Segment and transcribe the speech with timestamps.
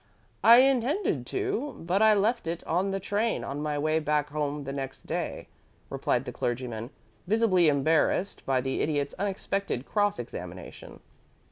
[0.43, 4.63] "I intended to, but I left it on the train on my way back home
[4.63, 5.47] the next day,"
[5.91, 6.89] replied the clergyman,
[7.27, 11.01] visibly embarrassed by the Idiot's unexpected cross examination.